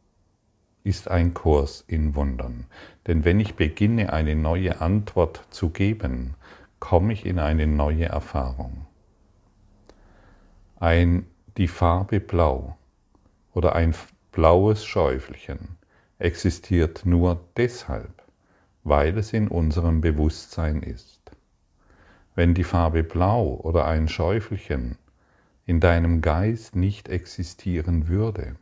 ist 0.85 1.11
ein 1.11 1.35
Kurs 1.35 1.83
in 1.89 2.15
Wundern. 2.15 2.67
Denn 3.09 3.25
wenn 3.25 3.41
ich 3.41 3.55
beginne, 3.55 4.13
eine 4.13 4.37
neue 4.37 4.81
Antwort 4.81 5.45
zu 5.51 5.71
geben, 5.71 6.35
komme 6.79 7.13
ich 7.13 7.27
in 7.27 7.41
eine 7.41 7.67
neue 7.67 8.05
Erfahrung. 8.05 8.87
Ein, 10.77 11.27
die 11.57 11.69
Farbe 11.69 12.21
Blau 12.21 12.77
oder 13.55 13.75
ein 13.75 13.93
blaues 14.35 14.85
Schäufelchen 14.85 15.77
existiert 16.19 17.07
nur 17.07 17.41
deshalb, 17.57 18.25
weil 18.83 19.17
es 19.17 19.33
in 19.33 19.47
unserem 19.47 20.01
Bewusstsein 20.01 20.83
ist. 20.83 21.21
Wenn 22.35 22.53
die 22.53 22.65
Farbe 22.65 23.05
Blau 23.05 23.55
oder 23.63 23.87
ein 23.87 24.09
Schäufelchen 24.09 24.99
in 25.67 25.79
deinem 25.79 26.21
Geist 26.21 26.75
nicht 26.75 27.09
existieren 27.09 28.09
würde, 28.09 28.57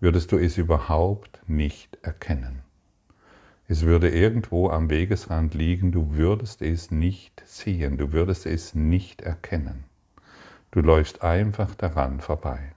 würdest 0.00 0.32
du 0.32 0.38
es 0.38 0.58
überhaupt 0.58 1.40
nicht 1.46 1.96
erkennen. 2.02 2.62
Es 3.68 3.82
würde 3.82 4.10
irgendwo 4.10 4.70
am 4.70 4.90
Wegesrand 4.90 5.54
liegen, 5.54 5.92
du 5.92 6.16
würdest 6.16 6.62
es 6.62 6.90
nicht 6.90 7.44
sehen, 7.46 7.96
du 7.96 8.12
würdest 8.12 8.44
es 8.44 8.74
nicht 8.74 9.22
erkennen. 9.22 9.84
Du 10.72 10.80
läufst 10.80 11.22
einfach 11.22 11.76
daran 11.76 12.20
vorbei. 12.20 12.73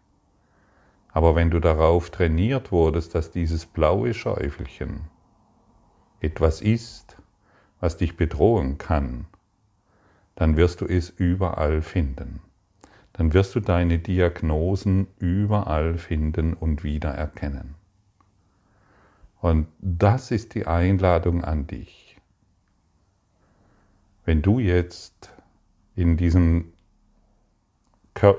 Aber 1.17 1.33
wenn 1.33 1.49
du 1.49 1.59
darauf 1.59 2.11
trainiert 2.11 2.71
wurdest, 2.71 3.15
dass 3.15 3.31
dieses 3.31 3.65
blaue 3.65 4.13
Schäufelchen 4.13 5.05
etwas 6.19 6.61
ist, 6.61 7.17
was 7.79 7.97
dich 7.97 8.17
bedrohen 8.17 8.77
kann, 8.77 9.25
dann 10.35 10.57
wirst 10.57 10.81
du 10.81 10.85
es 10.85 11.09
überall 11.09 11.81
finden. 11.81 12.41
Dann 13.13 13.33
wirst 13.33 13.55
du 13.55 13.61
deine 13.61 13.97
Diagnosen 13.97 15.07
überall 15.17 15.97
finden 15.97 16.53
und 16.53 16.83
wiedererkennen. 16.83 17.73
Und 19.41 19.65
das 19.79 20.29
ist 20.29 20.53
die 20.53 20.67
Einladung 20.67 21.43
an 21.43 21.65
dich. 21.65 22.19
Wenn 24.23 24.43
du 24.43 24.59
jetzt 24.59 25.33
in, 25.95 26.15
diesem, 26.15 26.73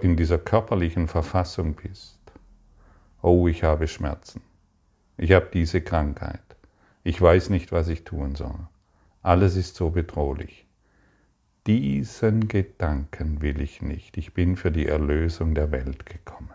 in 0.01 0.17
dieser 0.17 0.39
körperlichen 0.39 1.09
Verfassung 1.09 1.75
bist, 1.75 2.18
oh, 3.23 3.49
ich 3.49 3.63
habe 3.65 3.89
Schmerzen, 3.89 4.43
ich 5.17 5.33
habe 5.33 5.49
diese 5.53 5.81
Krankheit, 5.81 6.41
ich 7.05 7.21
weiß 7.21 7.51
nicht, 7.51 7.73
was 7.73 7.89
ich 7.89 8.05
tun 8.05 8.35
soll, 8.35 8.69
alles 9.23 9.57
ist 9.57 9.77
so 9.77 9.91
bedrohlich. 9.91 10.67
Diesen 11.67 12.49
Gedanken 12.49 13.43
will 13.43 13.61
ich 13.61 13.83
nicht, 13.83 14.17
ich 14.17 14.33
bin 14.33 14.57
für 14.57 14.71
die 14.71 14.87
Erlösung 14.87 15.55
der 15.55 15.71
Welt 15.71 16.07
gekommen. 16.07 16.55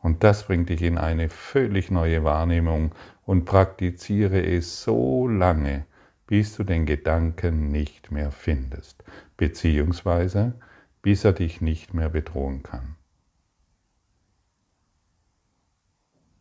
Und 0.00 0.24
das 0.24 0.46
bringt 0.46 0.68
dich 0.68 0.82
in 0.82 0.98
eine 0.98 1.28
völlig 1.28 1.90
neue 1.90 2.24
Wahrnehmung 2.24 2.92
und 3.24 3.44
praktiziere 3.44 4.44
es 4.44 4.82
so 4.82 5.28
lange, 5.28 5.84
bis 6.26 6.56
du 6.56 6.64
den 6.64 6.86
Gedanken 6.86 7.68
nicht 7.68 8.10
mehr 8.10 8.30
findest, 8.30 9.02
beziehungsweise 9.36 10.54
bis 11.02 11.24
er 11.24 11.32
dich 11.32 11.60
nicht 11.60 11.94
mehr 11.94 12.08
bedrohen 12.08 12.62
kann. 12.62 12.97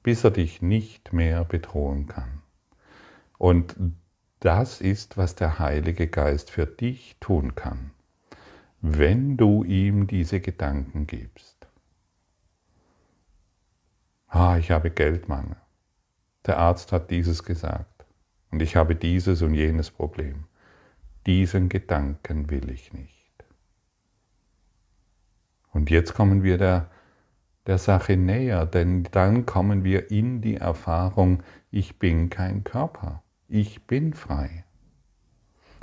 Bis 0.07 0.23
er 0.23 0.31
dich 0.31 0.61
nicht 0.61 1.11
mehr 1.11 1.43
bedrohen 1.43 2.05
kann. 2.05 2.41
Und 3.37 3.75
das 4.39 4.79
ist, 4.79 5.17
was 5.17 5.35
der 5.35 5.59
Heilige 5.59 6.07
Geist 6.07 6.49
für 6.49 6.65
dich 6.65 7.17
tun 7.19 7.55
kann, 7.55 7.91
wenn 8.79 9.35
du 9.35 9.65
ihm 9.65 10.07
diese 10.07 10.39
Gedanken 10.39 11.07
gibst. 11.07 11.67
Ah, 14.29 14.57
ich 14.57 14.71
habe 14.71 14.91
Geldmangel. 14.91 15.57
Der 16.45 16.57
Arzt 16.57 16.93
hat 16.93 17.11
dieses 17.11 17.43
gesagt 17.43 18.05
und 18.49 18.61
ich 18.61 18.77
habe 18.77 18.95
dieses 18.95 19.41
und 19.41 19.55
jenes 19.55 19.91
Problem. 19.91 20.45
Diesen 21.25 21.67
Gedanken 21.67 22.49
will 22.49 22.69
ich 22.69 22.93
nicht. 22.93 23.33
Und 25.73 25.89
jetzt 25.89 26.13
kommen 26.13 26.43
wir 26.43 26.57
der 26.57 26.89
der 27.67 27.77
Sache 27.77 28.17
näher, 28.17 28.65
denn 28.65 29.03
dann 29.11 29.45
kommen 29.45 29.83
wir 29.83 30.09
in 30.09 30.41
die 30.41 30.55
Erfahrung, 30.55 31.43
ich 31.69 31.99
bin 31.99 32.29
kein 32.29 32.63
Körper, 32.63 33.23
ich 33.47 33.85
bin 33.85 34.13
frei. 34.13 34.63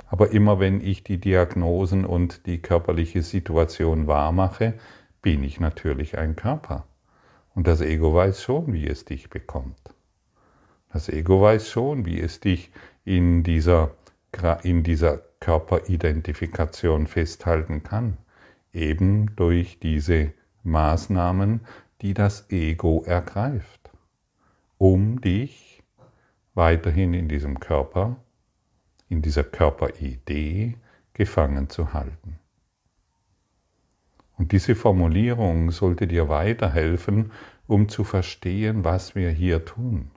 Aber 0.07 0.31
immer 0.31 0.59
wenn 0.59 0.81
ich 0.81 1.03
die 1.03 1.19
Diagnosen 1.19 2.05
und 2.05 2.45
die 2.45 2.59
körperliche 2.61 3.21
Situation 3.21 4.07
wahrmache, 4.07 4.73
bin 5.21 5.43
ich 5.43 5.59
natürlich 5.59 6.17
ein 6.17 6.35
Körper. 6.35 6.85
Und 7.53 7.67
das 7.67 7.81
Ego 7.81 8.13
weiß 8.13 8.41
schon, 8.41 8.73
wie 8.73 8.87
es 8.87 9.05
dich 9.05 9.29
bekommt. 9.29 9.93
Das 10.91 11.09
Ego 11.09 11.41
weiß 11.41 11.69
schon, 11.69 12.05
wie 12.05 12.19
es 12.19 12.39
dich 12.39 12.71
in 13.03 13.43
dieser, 13.43 13.91
in 14.63 14.83
dieser 14.83 15.19
Körperidentifikation 15.39 17.07
festhalten 17.07 17.83
kann. 17.83 18.17
Eben 18.73 19.35
durch 19.35 19.79
diese 19.79 20.33
Maßnahmen, 20.65 21.61
die 22.01 22.13
das 22.13 22.49
Ego 22.49 23.03
ergreift, 23.05 23.91
um 24.77 25.21
dich 25.21 25.83
weiterhin 26.53 27.13
in 27.13 27.27
diesem 27.27 27.59
Körper, 27.59 28.17
in 29.09 29.21
dieser 29.21 29.43
Körperidee 29.43 30.75
gefangen 31.13 31.69
zu 31.69 31.93
halten. 31.93 32.39
Und 34.37 34.51
diese 34.51 34.75
Formulierung 34.75 35.71
sollte 35.71 36.07
dir 36.07 36.27
weiterhelfen, 36.27 37.31
um 37.67 37.87
zu 37.87 38.03
verstehen, 38.03 38.83
was 38.83 39.15
wir 39.15 39.29
hier 39.29 39.65
tun, 39.65 40.11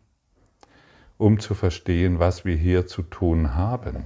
um 1.17 1.39
zu 1.39 1.55
verstehen, 1.55 2.19
was 2.19 2.45
wir 2.45 2.57
hier 2.57 2.87
zu 2.87 3.03
tun 3.03 3.55
haben. 3.55 4.05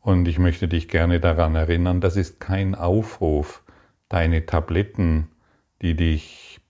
Und 0.00 0.28
ich 0.28 0.38
möchte 0.38 0.68
dich 0.68 0.88
gerne 0.88 1.18
daran 1.18 1.56
erinnern, 1.56 2.00
das 2.00 2.16
ist 2.16 2.38
kein 2.38 2.74
Aufruf, 2.74 3.62
deine 4.08 4.46
Tabletten, 4.46 5.28
die 5.82 5.94
dich, 5.94 6.60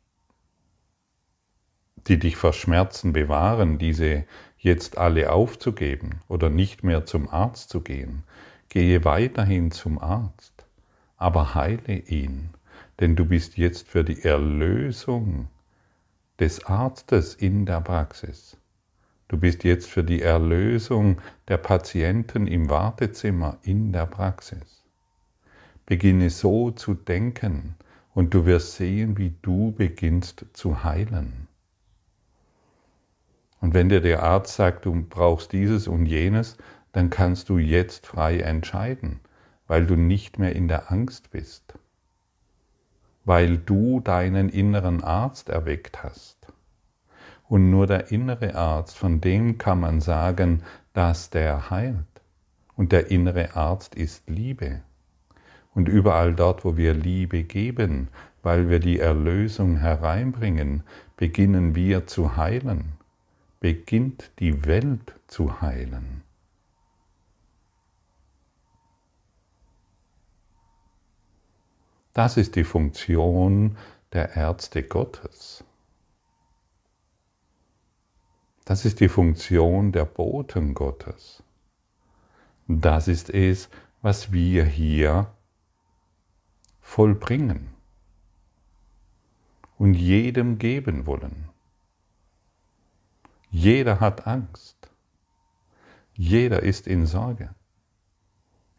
die 2.07 2.19
dich 2.19 2.37
vor 2.37 2.53
Schmerzen 2.53 3.13
bewahren, 3.13 3.79
diese 3.79 4.25
jetzt 4.59 4.99
alle 4.99 5.33
aufzugeben 5.33 6.21
oder 6.29 6.51
nicht 6.51 6.83
mehr 6.83 7.07
zum 7.07 7.29
Arzt 7.29 7.71
zu 7.71 7.81
gehen. 7.81 8.25
Gehe 8.69 9.05
weiterhin 9.05 9.71
zum 9.71 9.99
Arzt, 9.99 10.67
aber 11.17 11.55
heile 11.55 11.95
ihn, 11.95 12.51
denn 13.01 13.17
du 13.17 13.25
bist 13.25 13.57
jetzt 13.57 13.89
für 13.89 14.05
die 14.05 14.23
Erlösung 14.23 15.49
des 16.39 16.65
Arztes 16.67 17.35
in 17.35 17.65
der 17.65 17.81
Praxis. 17.81 18.57
Du 19.29 19.39
bist 19.39 19.65
jetzt 19.65 19.89
für 19.89 20.05
die 20.05 20.23
Erlösung 20.23 21.21
der 21.49 21.57
Patienten 21.57 22.47
im 22.47 22.71
Wartezimmer 22.71 23.59
in 23.63 23.93
der 23.93 24.07
Praxis. 24.07 24.76
Beginne 25.87 26.31
so 26.31 26.73
zu 26.73 26.95
denken 26.95 27.77
Und 28.13 28.35
du 28.35 28.45
wirst 28.45 28.75
sehen, 28.77 29.19
wie 29.19 29.35
du 29.43 29.73
beginnst 29.73 30.47
zu 30.53 30.83
heilen. 30.83 31.49
Und 33.61 33.75
wenn 33.75 33.89
dir 33.89 34.01
der 34.01 34.23
Arzt 34.23 34.57
sagt, 34.57 34.85
du 34.85 35.07
brauchst 35.09 35.53
dieses 35.53 35.87
und 35.87 36.07
jenes, 36.07 36.57
dann 36.93 37.11
kannst 37.11 37.49
du 37.49 37.59
jetzt 37.59 38.07
frei 38.07 38.41
entscheiden, 38.41 39.21
weil 39.67 39.87
du 39.87 39.97
nicht 39.97 40.39
mehr 40.39 40.57
in 40.57 40.67
der 40.67 40.91
Angst 40.91 41.31
bist, 41.31 41.75
weil 43.25 43.59
du 43.59 44.01
deinen 44.01 44.49
inneren 44.49 45.05
Arzt 45.05 45.49
erweckt 45.51 46.03
hast. 46.03 46.39
Und 47.49 47.71
nur 47.71 47.87
der 47.87 48.11
innere 48.11 48.55
Arzt, 48.55 48.97
von 48.97 49.21
dem 49.21 49.59
kann 49.59 49.81
man 49.81 50.01
sagen, 50.01 50.63
dass 50.95 51.31
der 51.31 51.71
heilt. 51.71 51.97
Und 52.77 52.93
der 52.93 53.11
innere 53.11 53.55
Arzt 53.55 53.95
ist 53.95 54.29
Liebe. 54.29 54.83
Und 55.77 55.91
überall 55.91 56.35
dort, 56.35 56.65
wo 56.65 56.79
wir 56.79 56.95
Liebe 56.95 57.43
geben, 57.43 58.09
weil 58.43 58.71
wir 58.71 58.81
die 58.81 58.99
Erlösung 58.99 59.77
hereinbringen, 59.77 60.85
beginnen 61.19 61.75
wir 61.75 62.07
zu 62.07 62.35
heilen, 62.39 62.95
beginnt 63.61 64.31
die 64.39 64.65
Welt 64.65 65.15
zu 65.27 65.61
heilen. 65.61 66.23
Das 72.15 72.39
ist 72.39 72.57
die 72.57 72.65
Funktion 72.65 73.77
der 74.15 74.35
Ärzte 74.35 74.83
Gottes. 74.83 75.63
Das 78.65 78.87
ist 78.87 79.01
die 79.01 79.11
Funktion 79.11 79.93
der 79.93 80.07
Boten 80.07 80.73
Gottes. 80.73 81.43
Das 82.67 83.09
ist 83.09 83.29
es, 83.29 83.69
was 84.01 84.33
wir 84.33 84.65
hier 84.65 85.27
vollbringen 86.87 87.69
und 89.77 89.95
jedem 89.95 90.59
geben 90.59 91.05
wollen. 91.05 91.49
Jeder 93.51 93.99
hat 94.01 94.27
Angst. 94.27 94.91
Jeder 96.15 96.63
ist 96.63 96.87
in 96.87 97.05
Sorge. 97.05 97.55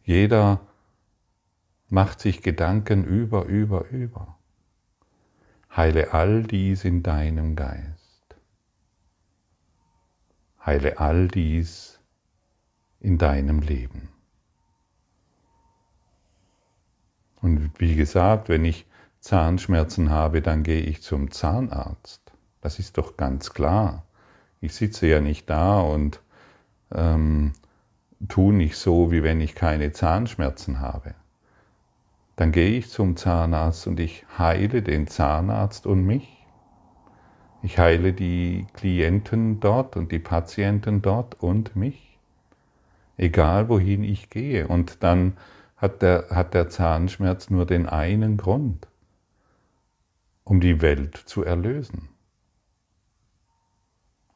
Jeder 0.03 0.61
macht 1.89 2.21
sich 2.21 2.41
Gedanken 2.41 3.03
über, 3.03 3.43
über, 3.45 3.89
über. 3.89 4.39
Heile 5.75 6.13
all 6.13 6.43
dies 6.43 6.85
in 6.85 7.03
deinem 7.03 7.55
Geist. 7.55 8.37
Heile 10.65 10.97
all 10.97 11.27
dies 11.27 11.99
in 12.99 13.17
deinem 13.17 13.59
Leben. 13.59 14.16
Und 17.41 17.71
wie 17.77 17.95
gesagt, 17.95 18.49
wenn 18.49 18.65
ich 18.65 18.85
Zahnschmerzen 19.19 20.09
habe, 20.09 20.41
dann 20.41 20.63
gehe 20.63 20.81
ich 20.81 21.01
zum 21.01 21.31
Zahnarzt. 21.31 22.21
Das 22.61 22.79
ist 22.79 22.97
doch 22.97 23.17
ganz 23.17 23.53
klar. 23.53 24.03
Ich 24.61 24.73
sitze 24.73 25.07
ja 25.07 25.21
nicht 25.21 25.49
da 25.49 25.79
und 25.79 26.21
ähm, 26.93 27.53
tue 28.27 28.53
nicht 28.53 28.77
so, 28.77 29.11
wie 29.11 29.23
wenn 29.23 29.41
ich 29.41 29.55
keine 29.55 29.91
Zahnschmerzen 29.91 30.79
habe 30.79 31.13
dann 32.37 32.51
gehe 32.51 32.77
ich 32.77 32.89
zum 32.89 33.17
Zahnarzt 33.17 33.87
und 33.87 33.99
ich 33.99 34.23
heile 34.37 34.83
den 34.83 35.07
Zahnarzt 35.07 35.87
und 35.87 36.05
mich. 36.05 36.45
Ich 37.63 37.79
heile 37.79 38.13
die 38.13 38.67
Klienten 38.73 39.59
dort 39.59 39.97
und 39.97 40.11
die 40.11 40.19
Patienten 40.19 41.01
dort 41.01 41.41
und 41.41 41.75
mich. 41.75 42.19
Egal 43.17 43.69
wohin 43.69 44.03
ich 44.03 44.29
gehe. 44.29 44.67
Und 44.67 45.01
dann 45.01 45.35
hat 45.77 46.01
der, 46.01 46.27
hat 46.31 46.53
der 46.53 46.69
Zahnschmerz 46.69 47.49
nur 47.49 47.65
den 47.65 47.87
einen 47.87 48.37
Grund, 48.37 48.87
um 50.43 50.59
die 50.59 50.81
Welt 50.81 51.15
zu 51.15 51.43
erlösen. 51.43 52.09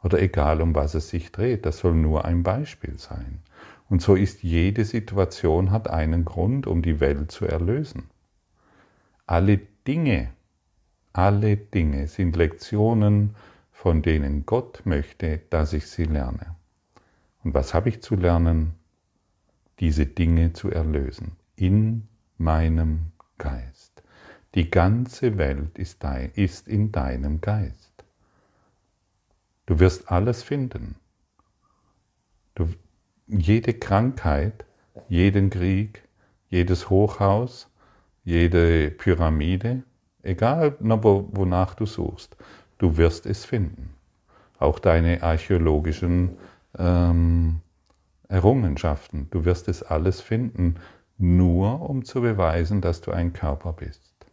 Oder 0.03 0.19
egal 0.19 0.61
um 0.61 0.73
was 0.73 0.93
es 0.93 1.09
sich 1.09 1.31
dreht, 1.31 1.65
das 1.65 1.79
soll 1.79 1.93
nur 1.93 2.25
ein 2.25 2.43
Beispiel 2.43 2.97
sein. 2.97 3.41
Und 3.89 4.01
so 4.01 4.15
ist 4.15 4.41
jede 4.41 4.85
Situation 4.85 5.71
hat 5.71 5.89
einen 5.89 6.25
Grund, 6.25 6.65
um 6.65 6.81
die 6.81 6.99
Welt 6.99 7.31
zu 7.31 7.45
erlösen. 7.45 8.09
Alle 9.27 9.59
Dinge, 9.87 10.31
alle 11.13 11.57
Dinge 11.57 12.07
sind 12.07 12.35
Lektionen, 12.35 13.35
von 13.71 14.01
denen 14.01 14.45
Gott 14.45 14.83
möchte, 14.85 15.41
dass 15.49 15.73
ich 15.73 15.87
sie 15.87 16.05
lerne. 16.05 16.55
Und 17.43 17.53
was 17.53 17.73
habe 17.73 17.89
ich 17.89 18.01
zu 18.01 18.15
lernen? 18.15 18.75
Diese 19.81 20.05
Dinge 20.05 20.53
zu 20.53 20.71
erlösen 20.71 21.33
in 21.57 22.07
meinem 22.37 23.11
Geist. 23.37 24.03
Die 24.55 24.69
ganze 24.69 25.37
Welt 25.37 25.77
ist, 25.77 26.03
dein, 26.03 26.31
ist 26.35 26.67
in 26.67 26.91
deinem 26.91 27.41
Geist. 27.41 27.91
Du 29.65 29.79
wirst 29.79 30.11
alles 30.11 30.43
finden. 30.43 30.95
Du, 32.55 32.69
jede 33.27 33.73
Krankheit, 33.73 34.65
jeden 35.09 35.49
Krieg, 35.49 36.03
jedes 36.49 36.89
Hochhaus, 36.89 37.69
jede 38.23 38.91
Pyramide, 38.91 39.83
egal 40.21 40.75
wonach 40.79 41.73
du 41.73 41.85
suchst, 41.85 42.35
du 42.77 42.97
wirst 42.97 43.25
es 43.25 43.45
finden. 43.45 43.95
Auch 44.59 44.77
deine 44.77 45.23
archäologischen 45.23 46.37
ähm, 46.77 47.61
Errungenschaften, 48.31 49.27
du 49.29 49.43
wirst 49.43 49.67
es 49.67 49.83
alles 49.83 50.21
finden, 50.21 50.75
nur 51.17 51.89
um 51.89 52.05
zu 52.05 52.21
beweisen, 52.21 52.79
dass 52.79 53.01
du 53.01 53.11
ein 53.11 53.33
Körper 53.33 53.73
bist. 53.73 54.25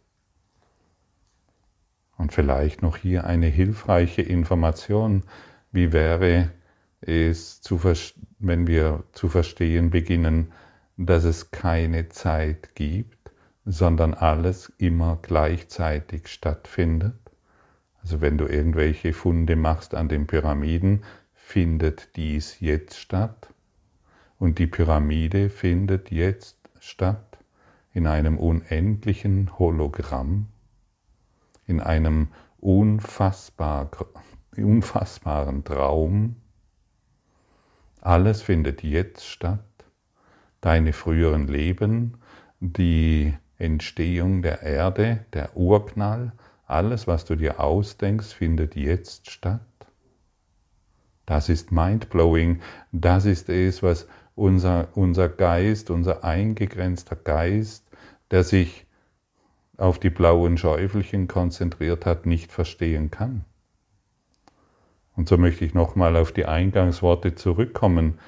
Und 2.17 2.33
vielleicht 2.33 2.81
noch 2.81 2.95
hier 2.95 3.25
eine 3.25 3.47
hilfreiche 3.47 4.21
Information, 4.21 5.23
wie 5.71 5.91
wäre 5.91 6.49
es, 7.01 7.61
wenn 8.39 8.67
wir 8.67 9.03
zu 9.11 9.27
verstehen 9.27 9.89
beginnen, 9.89 10.53
dass 10.95 11.25
es 11.25 11.51
keine 11.51 12.07
Zeit 12.07 12.75
gibt, 12.75 13.31
sondern 13.65 14.13
alles 14.13 14.71
immer 14.77 15.19
gleichzeitig 15.21 16.27
stattfindet. 16.27 17.19
Also 18.01 18.21
wenn 18.21 18.37
du 18.37 18.45
irgendwelche 18.45 19.11
Funde 19.11 19.57
machst 19.57 19.93
an 19.93 20.07
den 20.07 20.25
Pyramiden, 20.25 21.03
findet 21.33 22.15
dies 22.15 22.61
jetzt 22.61 22.97
statt 22.97 23.49
und 24.39 24.57
die 24.57 24.67
Pyramide 24.67 25.49
findet 25.49 26.11
jetzt 26.11 26.57
statt 26.79 27.37
in 27.93 28.07
einem 28.07 28.37
unendlichen 28.37 29.59
Hologramm, 29.59 30.47
in 31.67 31.81
einem 31.81 32.29
unfassbar, 32.59 33.91
unfassbaren 34.55 35.63
Traum, 35.63 36.37
alles 38.01 38.41
findet 38.41 38.81
jetzt 38.83 39.25
statt. 39.25 39.59
Deine 40.61 40.93
früheren 40.93 41.47
Leben, 41.47 42.17
die 42.59 43.33
Entstehung 43.57 44.41
der 44.41 44.61
Erde, 44.61 45.25
der 45.33 45.55
Urknall, 45.55 46.33
alles, 46.65 47.07
was 47.07 47.25
du 47.25 47.35
dir 47.35 47.59
ausdenkst, 47.59 48.33
findet 48.33 48.75
jetzt 48.75 49.29
statt. 49.29 49.61
Das 51.25 51.49
ist 51.49 51.71
mindblowing. 51.71 52.61
Das 52.91 53.25
ist 53.25 53.49
es, 53.49 53.83
was 53.83 54.07
unser, 54.39 54.87
unser 54.95 55.29
Geist, 55.29 55.89
unser 55.89 56.23
eingegrenzter 56.23 57.15
Geist, 57.15 57.85
der 58.31 58.43
sich 58.43 58.85
auf 59.77 59.99
die 59.99 60.09
blauen 60.09 60.57
Schäufelchen 60.57 61.27
konzentriert 61.27 62.05
hat, 62.05 62.25
nicht 62.25 62.51
verstehen 62.51 63.11
kann. 63.11 63.45
Und 65.15 65.27
so 65.27 65.37
möchte 65.37 65.65
ich 65.65 65.73
nochmal 65.73 66.15
auf 66.15 66.31
die 66.31 66.45
Eingangsworte 66.45 67.35
zurückkommen. 67.35 68.19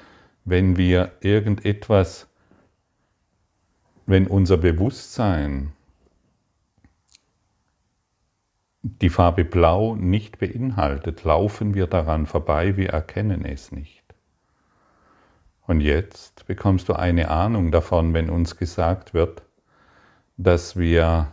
Wenn 0.44 0.76
wir 0.76 1.12
irgendetwas, 1.20 2.28
wenn 4.06 4.26
unser 4.26 4.58
Bewusstsein 4.58 5.72
die 8.82 9.10
Farbe 9.10 9.44
Blau 9.44 9.94
nicht 9.94 10.38
beinhaltet, 10.38 11.24
laufen 11.24 11.74
wir 11.74 11.86
daran 11.86 12.26
vorbei, 12.26 12.76
wir 12.76 12.90
erkennen 12.90 13.44
es 13.44 13.72
nicht. 13.72 14.01
Und 15.66 15.80
jetzt 15.80 16.46
bekommst 16.46 16.88
du 16.88 16.94
eine 16.94 17.30
Ahnung 17.30 17.70
davon, 17.70 18.14
wenn 18.14 18.30
uns 18.30 18.56
gesagt 18.56 19.14
wird, 19.14 19.42
dass 20.36 20.76
wir 20.76 21.32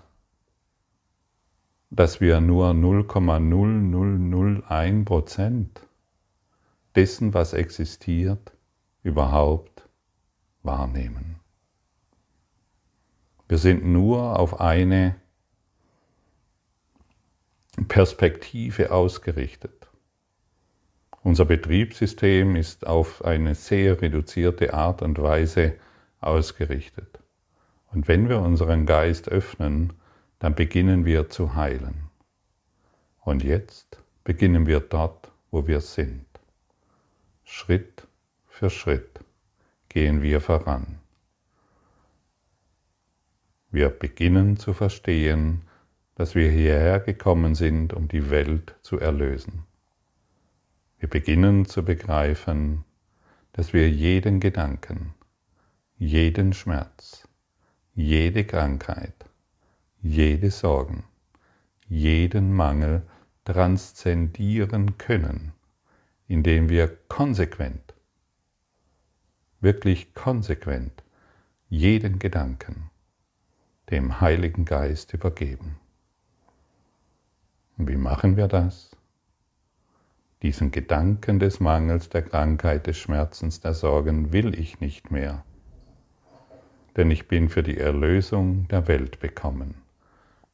dass 1.89 2.21
wir 2.21 2.39
nur 2.39 2.69
0,0001 2.69 5.05
Prozent 5.05 5.81
dessen, 6.95 7.33
was 7.33 7.53
existiert, 7.53 8.51
überhaupt 9.01 9.89
wahrnehmen. 10.61 11.39
Wir 13.47 13.57
sind 13.57 13.83
nur 13.85 14.37
auf 14.37 14.61
eine 14.61 15.15
Perspektive 17.87 18.91
ausgerichtet. 18.91 19.78
Unser 21.21 21.45
Betriebssystem 21.45 22.55
ist 22.55 22.87
auf 22.87 23.25
eine 23.25 23.55
sehr 23.55 24.01
reduzierte 24.01 24.73
Art 24.73 25.01
und 25.01 25.21
Weise 25.21 25.73
ausgerichtet. 26.21 27.19
Und 27.91 28.07
wenn 28.07 28.29
wir 28.29 28.39
unseren 28.39 28.85
Geist 28.85 29.29
öffnen, 29.29 29.93
dann 30.39 30.55
beginnen 30.55 31.05
wir 31.05 31.29
zu 31.29 31.55
heilen. 31.55 32.09
Und 33.21 33.43
jetzt 33.43 34.01
beginnen 34.23 34.65
wir 34.65 34.79
dort, 34.79 35.31
wo 35.51 35.67
wir 35.67 35.81
sind. 35.81 36.25
Schritt 37.43 38.07
für 38.47 38.69
Schritt 38.69 39.19
gehen 39.89 40.21
wir 40.21 40.39
voran. 40.39 40.99
Wir 43.71 43.89
beginnen 43.89 44.57
zu 44.57 44.73
verstehen, 44.73 45.63
dass 46.15 46.35
wir 46.35 46.49
hierher 46.49 46.99
gekommen 46.99 47.55
sind, 47.55 47.93
um 47.93 48.07
die 48.07 48.29
Welt 48.29 48.75
zu 48.81 48.99
erlösen. 48.99 49.65
Wir 50.99 51.09
beginnen 51.09 51.65
zu 51.65 51.83
begreifen, 51.83 52.83
dass 53.53 53.71
wir 53.71 53.89
jeden 53.89 54.41
Gedanken, 54.41 55.13
jeden 55.97 56.51
Schmerz, 56.51 57.25
jede 57.93 58.43
Krankheit, 58.43 59.25
jede 60.01 60.51
Sorgen, 60.51 61.05
jeden 61.87 62.53
Mangel 62.53 63.03
transzendieren 63.45 64.97
können, 64.97 65.53
indem 66.27 66.67
wir 66.67 66.89
konsequent, 67.07 67.93
wirklich 69.61 70.13
konsequent 70.13 71.03
jeden 71.69 72.19
Gedanken 72.19 72.89
dem 73.89 74.19
Heiligen 74.19 74.65
Geist 74.65 75.13
übergeben. 75.13 75.79
Und 77.77 77.87
wie 77.87 77.95
machen 77.95 78.35
wir 78.35 78.49
das? 78.49 78.88
Diesen 80.41 80.71
Gedanken 80.71 81.39
des 81.39 81.59
Mangels, 81.59 82.09
der 82.09 82.21
Krankheit, 82.21 82.87
des 82.87 82.97
Schmerzens, 82.97 83.59
der 83.59 83.73
Sorgen 83.73 84.31
will 84.31 84.57
ich 84.57 84.79
nicht 84.79 85.11
mehr, 85.11 85.43
denn 86.95 87.11
ich 87.11 87.27
bin 87.27 87.49
für 87.49 87.63
die 87.63 87.77
Erlösung 87.77 88.67
der 88.69 88.87
Welt 88.87 89.19
bekommen. 89.19 89.75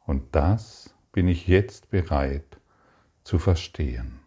Und 0.05 0.35
das 0.35 0.95
bin 1.11 1.27
ich 1.27 1.47
jetzt 1.47 1.91
bereit 1.91 2.57
zu 3.23 3.37
verstehen. 3.37 4.19